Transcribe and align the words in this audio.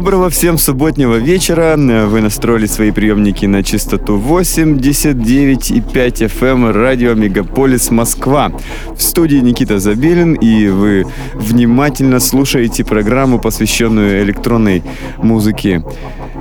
Доброго 0.00 0.30
всем 0.30 0.56
субботнего 0.56 1.16
вечера. 1.16 1.76
Вы 1.76 2.22
настроили 2.22 2.64
свои 2.64 2.90
приемники 2.90 3.44
на 3.44 3.62
частоту 3.62 4.18
89,5 4.18 5.92
FM 5.92 6.46
эм 6.46 6.70
радио 6.70 7.12
Мегаполис 7.12 7.90
Москва. 7.90 8.50
В 8.96 9.02
студии 9.02 9.36
Никита 9.36 9.78
Забелин, 9.78 10.32
и 10.32 10.68
вы 10.68 11.04
внимательно 11.34 12.18
слушаете 12.18 12.82
программу, 12.82 13.38
посвященную 13.38 14.22
электронной 14.22 14.82
музыке 15.18 15.84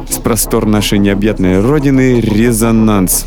с 0.09 0.19
простор 0.19 0.65
нашей 0.65 0.97
необъятной 0.97 1.59
родины 1.59 2.21
«Резонанс». 2.21 3.25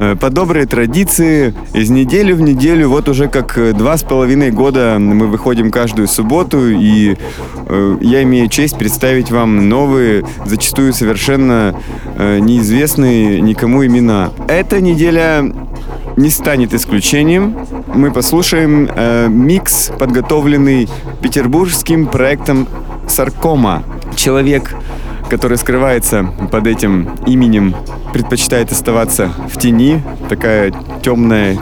Э, 0.00 0.16
по 0.16 0.30
доброй 0.30 0.64
традиции, 0.64 1.54
из 1.74 1.90
недели 1.90 2.32
в 2.32 2.40
неделю, 2.40 2.88
вот 2.88 3.10
уже 3.10 3.28
как 3.28 3.58
э, 3.58 3.74
два 3.74 3.98
с 3.98 4.02
половиной 4.02 4.50
года 4.50 4.96
мы 4.98 5.26
выходим 5.26 5.70
каждую 5.70 6.08
субботу, 6.08 6.70
и 6.70 7.16
э, 7.66 7.96
я 8.00 8.22
имею 8.22 8.48
честь 8.48 8.78
представить 8.78 9.30
вам 9.30 9.68
новые, 9.68 10.24
зачастую 10.46 10.94
совершенно 10.94 11.74
неизвестные 12.18 13.40
никому 13.40 13.84
имена. 13.84 14.30
Эта 14.48 14.80
неделя 14.80 15.52
не 16.16 16.30
станет 16.30 16.72
исключением. 16.74 17.56
Мы 17.94 18.10
послушаем 18.10 18.88
э, 18.94 19.28
микс, 19.28 19.90
подготовленный 19.98 20.88
петербургским 21.20 22.06
проектом 22.06 22.68
Саркома. 23.06 23.82
Человек, 24.16 24.74
который 25.30 25.56
скрывается 25.56 26.24
под 26.50 26.66
этим 26.66 27.08
именем, 27.26 27.74
предпочитает 28.12 28.72
оставаться 28.72 29.32
в 29.48 29.58
тени. 29.58 30.02
Такая 30.28 30.74
темная 31.02 31.56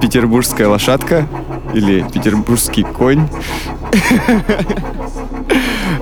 петербургская 0.00 0.68
лошадка 0.68 1.26
или 1.72 2.04
петербургский 2.12 2.84
конь. 2.84 3.26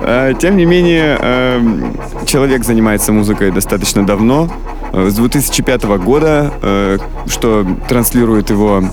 А, 0.05 0.33
тем 0.33 0.57
не 0.57 0.65
менее, 0.65 1.17
эм, 1.17 1.97
человек 2.25 2.65
занимается 2.65 3.13
музыкой 3.13 3.51
достаточно 3.51 4.05
давно, 4.05 4.49
э, 4.91 5.07
с 5.09 5.15
2005 5.15 5.97
года, 5.97 6.51
э, 6.61 6.97
что 7.27 7.65
транслирует 7.87 8.49
его 8.49 8.83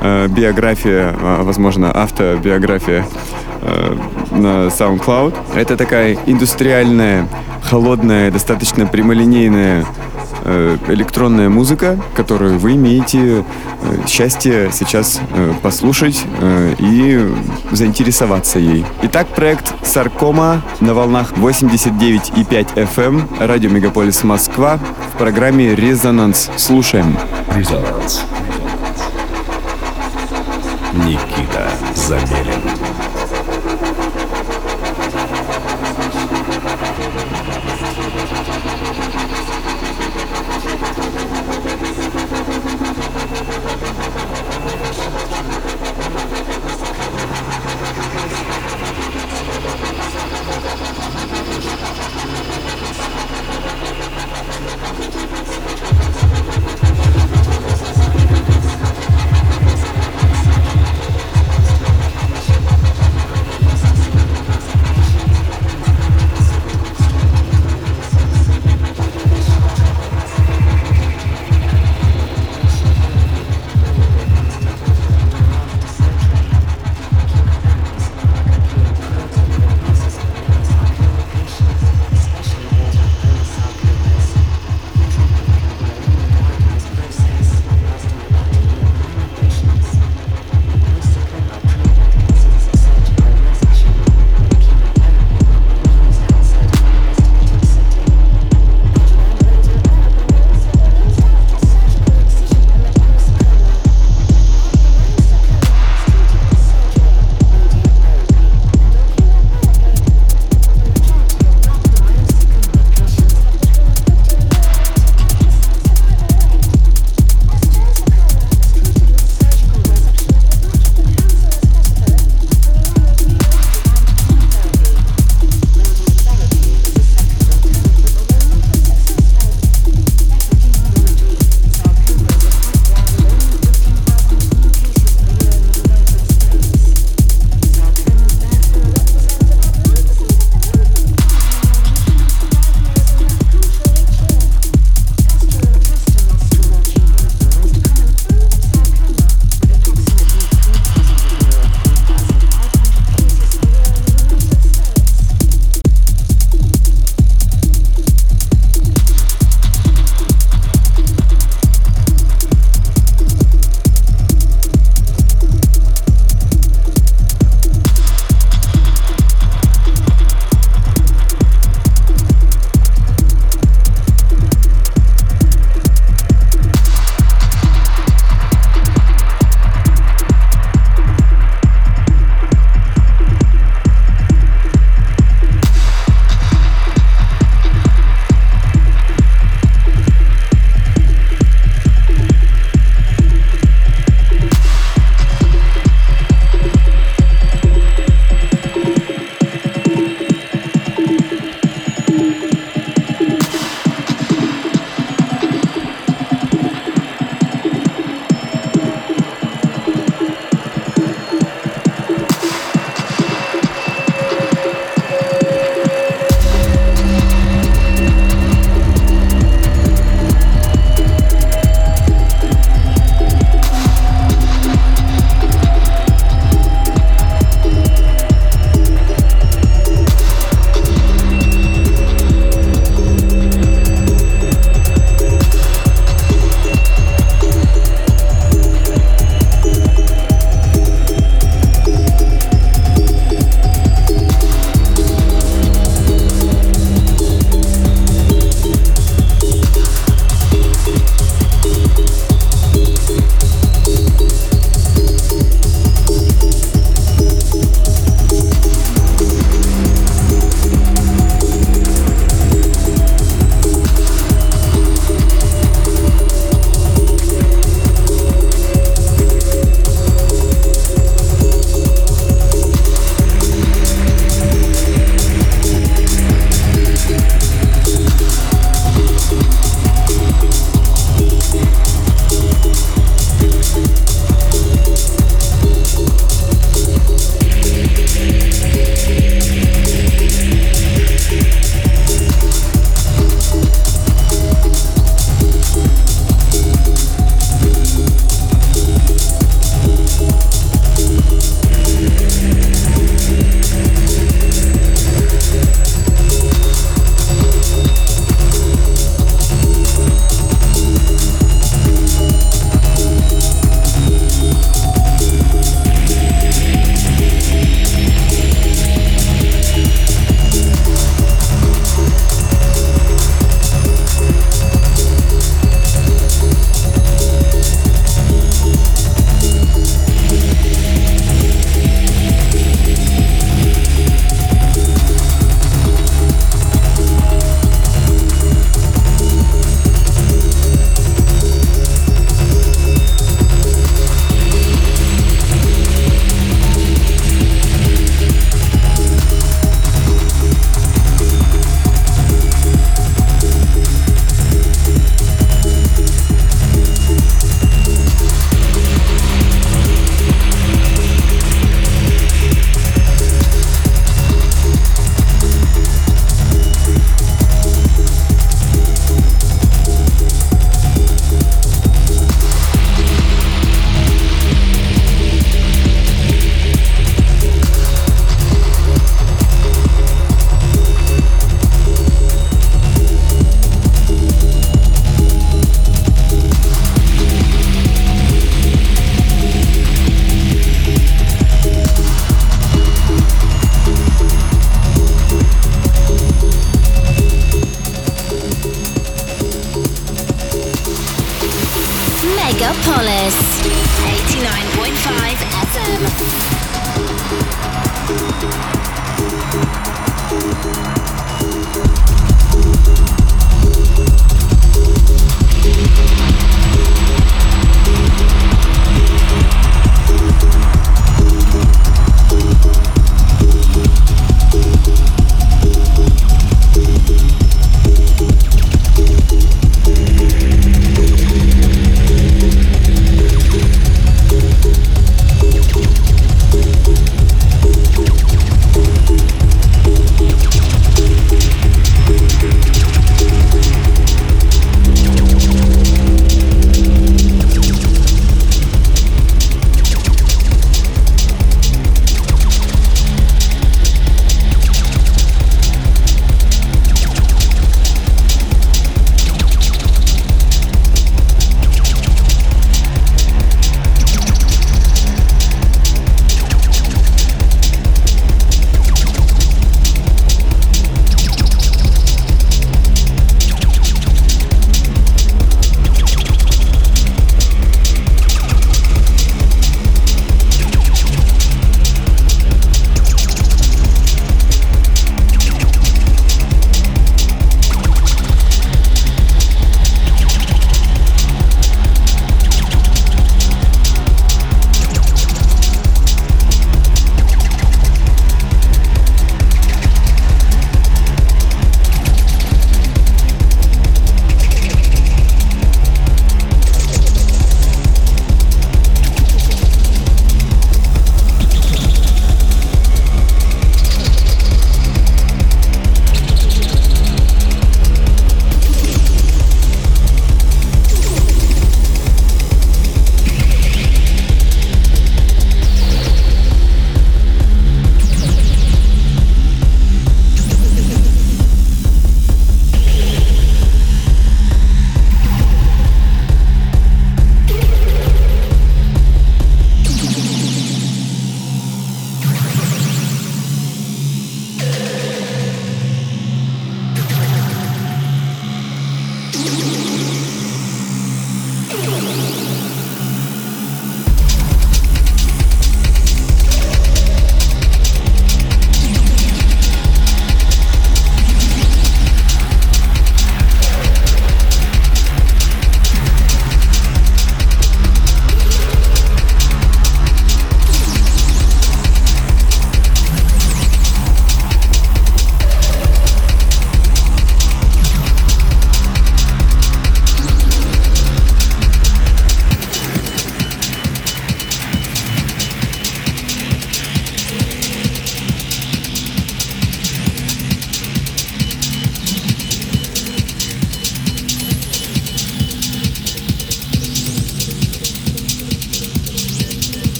э, 0.00 0.28
биография, 0.28 1.16
а, 1.20 1.42
возможно, 1.42 1.90
автобиография 1.92 3.04
на 4.30 4.68
SoundCloud. 4.68 5.34
Это 5.54 5.76
такая 5.76 6.16
индустриальная, 6.26 7.28
холодная, 7.62 8.30
достаточно 8.30 8.86
прямолинейная 8.86 9.84
Э, 10.42 10.78
электронная 10.88 11.50
музыка, 11.50 11.98
которую 12.14 12.58
вы 12.58 12.74
имеете 12.74 13.18
э, 13.18 13.42
счастье 14.06 14.70
сейчас 14.72 15.20
э, 15.32 15.52
послушать 15.62 16.24
и 16.78 17.28
заинтересоваться 17.70 18.58
ей. 18.58 18.84
Итак, 19.02 19.28
проект 19.28 19.74
Саркома 19.86 20.62
на 20.80 20.94
волнах 20.94 21.32
89,5 21.32 22.74
FM, 22.74 22.96
эм, 22.96 23.28
радио 23.38 23.70
Мегаполис 23.70 24.24
Москва 24.24 24.78
в 25.14 25.18
программе 25.18 25.74
«Резонанс». 25.74 26.50
Слушаем. 26.56 27.16
Резонанс. 27.54 28.22
Никита 30.94 31.70
Забелин. 31.94 32.89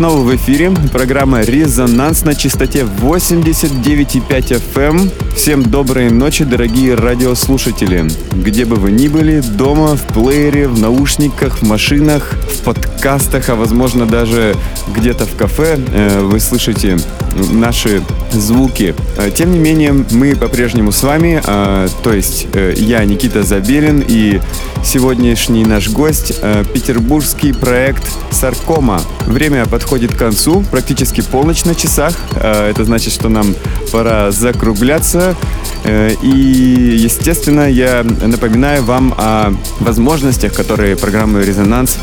Снова 0.00 0.20
в 0.20 0.34
эфире. 0.34 0.70
Программа 0.94 1.42
«Резонанс» 1.42 2.24
на 2.24 2.34
частоте 2.34 2.86
89,5 3.02 4.62
FM. 4.74 5.12
Всем 5.36 5.62
доброй 5.62 6.08
ночи, 6.08 6.44
дорогие 6.44 6.94
радиослушатели. 6.94 8.08
Где 8.32 8.64
бы 8.64 8.76
вы 8.76 8.92
ни 8.92 9.08
были, 9.08 9.40
дома, 9.40 9.96
в 9.96 10.02
плеере, 10.14 10.68
в 10.68 10.80
наушниках, 10.80 11.58
в 11.58 11.66
машинах, 11.66 12.32
в 12.32 12.64
подкастах, 12.64 13.50
а 13.50 13.56
возможно 13.56 14.06
даже 14.06 14.56
где-то 14.96 15.26
в 15.26 15.36
кафе, 15.36 15.78
э, 15.92 16.20
вы 16.22 16.40
слышите 16.40 16.98
наши 17.52 18.00
звуки. 18.32 18.94
Э, 19.16 19.30
тем 19.30 19.52
не 19.52 19.58
менее, 19.58 19.92
мы 20.10 20.34
по-прежнему 20.34 20.92
с 20.92 21.02
вами, 21.02 21.42
э, 21.44 21.88
то 22.02 22.12
есть 22.12 22.46
я, 22.76 23.04
Никита 23.04 23.42
Забелин, 23.42 24.04
и 24.06 24.40
сегодняшний 24.84 25.64
наш 25.64 25.88
гость– 25.88 26.40
петербургский 26.72 27.52
проект 27.52 28.02
«Саркома». 28.30 29.00
Время 29.26 29.66
подходит 29.66 30.14
к 30.14 30.18
концу, 30.18 30.64
практически 30.70 31.20
полночь 31.20 31.64
на 31.64 31.74
часах. 31.74 32.14
Это 32.34 32.84
значит, 32.84 33.12
что 33.12 33.28
нам 33.28 33.54
пора 33.92 34.30
закругляться. 34.30 35.36
И, 36.22 36.98
естественно, 36.98 37.70
я 37.70 38.02
напоминаю 38.02 38.82
вам 38.84 39.14
о 39.18 39.52
возможностях, 39.80 40.54
которые 40.54 40.96
программа 40.96 41.40
«Резонанс» 41.40 41.98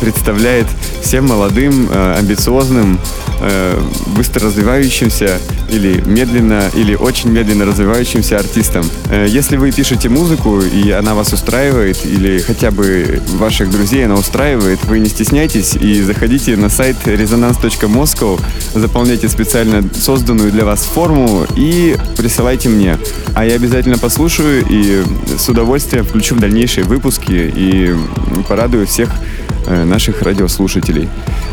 представляет 0.00 0.66
всем 1.02 1.26
молодым, 1.26 1.88
амбициозным, 1.92 3.00
быстро 4.16 4.46
развивающимся 4.46 5.38
или 5.70 6.02
медленно, 6.06 6.70
или 6.74 6.94
очень 6.94 7.30
медленно 7.30 7.64
развивающимся 7.64 8.38
артистам. 8.38 8.84
Э, 9.10 9.26
если 9.28 9.56
вы 9.56 9.70
пишете 9.70 10.08
музыку, 10.08 10.60
и 10.60 10.90
она 10.90 11.14
вас 11.14 11.32
устраивает, 11.32 12.04
или 12.04 12.38
хотя 12.38 12.70
бы 12.70 13.22
ваших 13.38 13.70
друзей 13.70 14.04
она 14.04 14.14
устраивает, 14.14 14.84
вы 14.84 14.98
не 14.98 15.08
стесняйтесь 15.08 15.76
и 15.76 16.02
заходите 16.02 16.56
на 16.56 16.68
сайт 16.68 16.96
resonance.moscow, 17.04 18.40
заполняйте 18.74 19.28
специально 19.28 19.82
созданную 19.94 20.50
для 20.50 20.64
вас 20.64 20.80
форму 20.82 21.46
и 21.56 21.96
присылайте 22.16 22.68
мне. 22.68 22.98
А 23.34 23.44
я 23.44 23.54
обязательно 23.54 23.98
послушаю 23.98 24.64
и 24.68 25.04
с 25.36 25.48
удовольствием 25.48 26.04
включу 26.04 26.34
в 26.34 26.40
дальнейшие 26.40 26.84
выпуски 26.84 27.52
и 27.54 27.94
порадую 28.48 28.86
всех 28.86 29.10
Э, 29.57 29.57
наших 29.84 30.22
радиослушателей. 30.22 31.08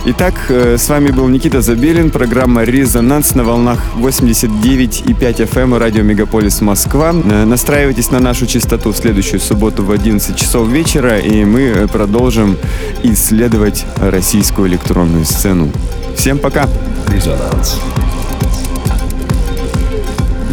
Итак, 0.08 0.36
э, 0.50 0.78
с 0.78 0.88
вами 0.88 1.10
был 1.10 1.28
Никита 1.28 1.62
Забелин, 1.62 2.12
программа 2.12 2.64
«Резонанс» 2.64 3.34
на 3.34 3.44
волнах 3.44 3.80
89,5 3.98 5.50
FM 5.50 5.62
эм, 5.62 5.78
радио 5.78 6.04
Мегаполис 6.04 6.62
Москва. 6.62 7.12
Э, 7.12 7.46
настраивайтесь 7.46 8.12
на 8.12 8.20
нашу 8.20 8.46
частоту 8.46 8.92
в 8.92 8.98
следующую 8.98 9.40
субботу 9.40 9.84
в 9.84 9.92
11 9.92 10.36
часов 10.36 10.68
вечера, 10.68 11.18
и 11.18 11.44
мы 11.44 11.88
продолжим 11.92 12.56
исследовать 13.04 13.86
российскую 13.98 14.68
электронную 14.68 15.26
сцену. 15.26 15.72
Всем 16.16 16.38
пока! 16.38 16.68
Резонанс. 17.08 17.80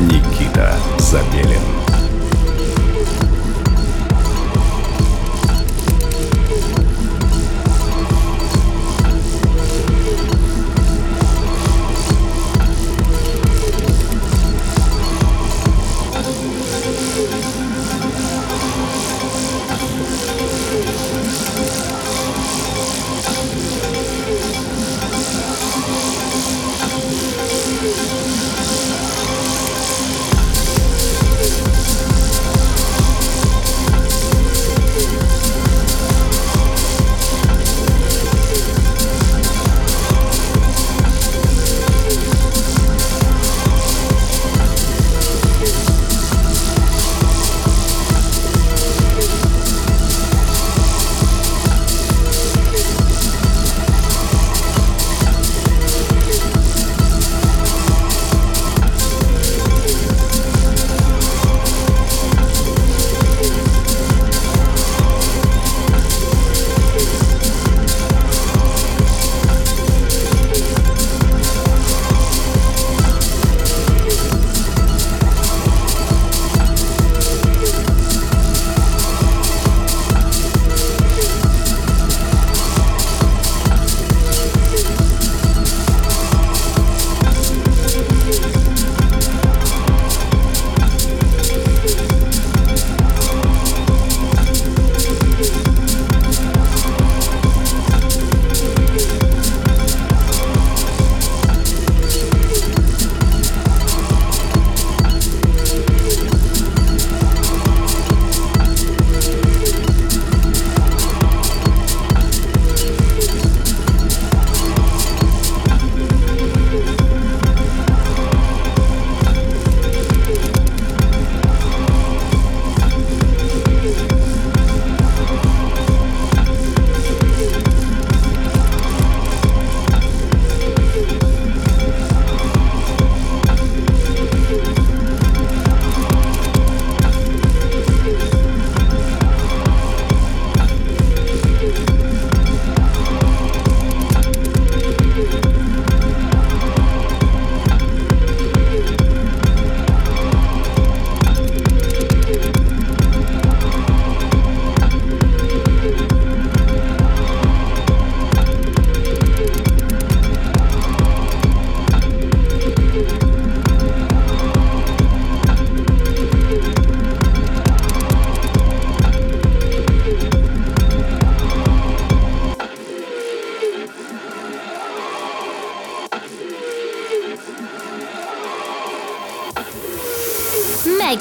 Никита 0.08 0.74
Забелин. 0.98 1.71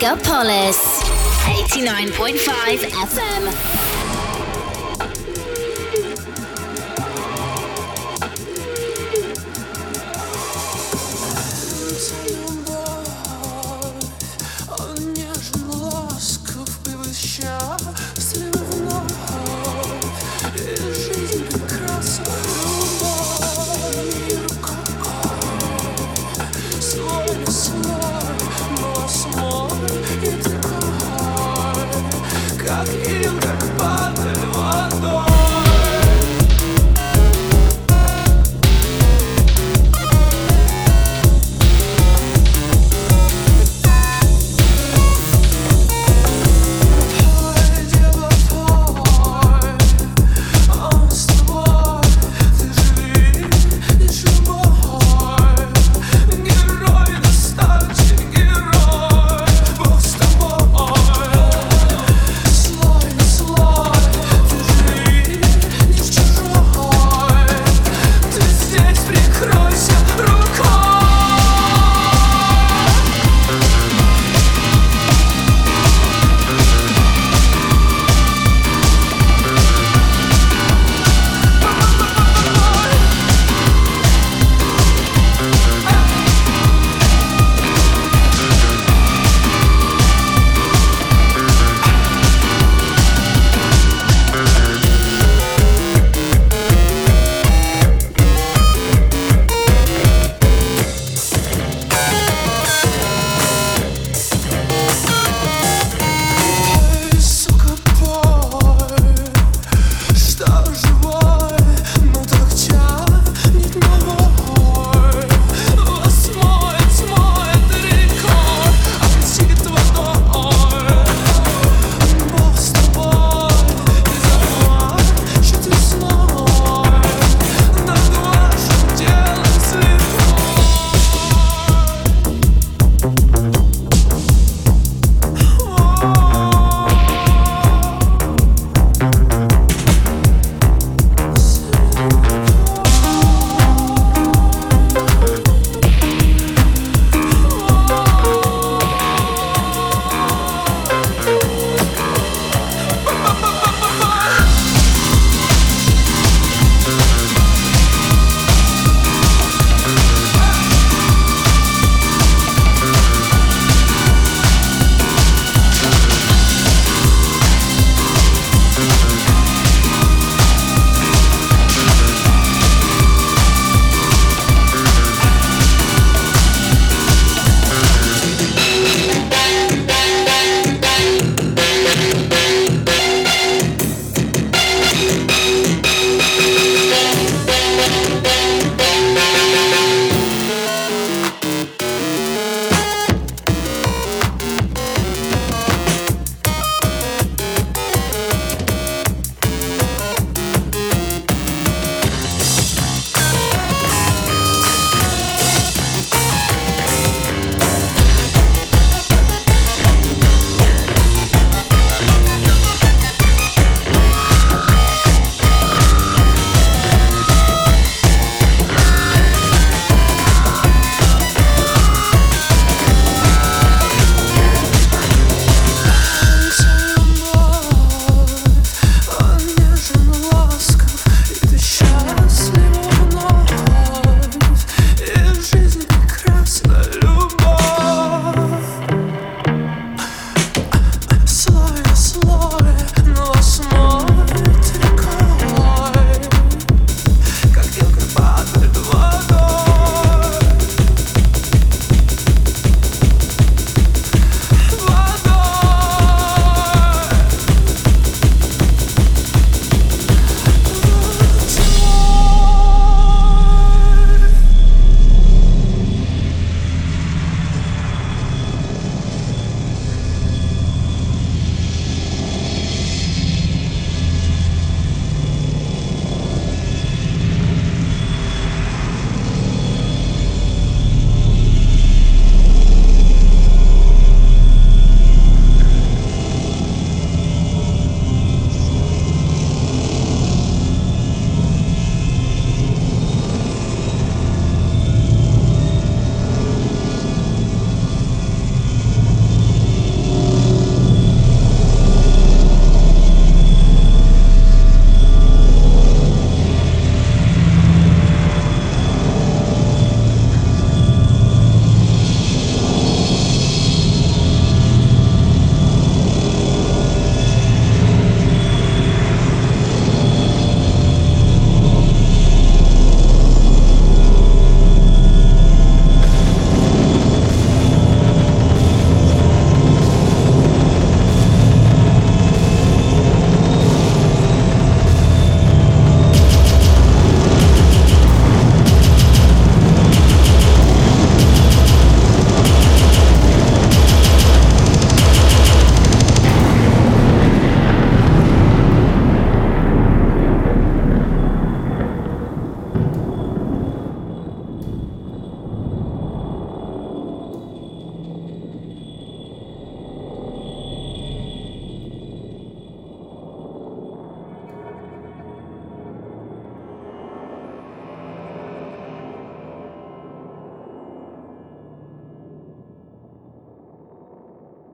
Megapolis 0.01 0.79
89.5 1.45 2.90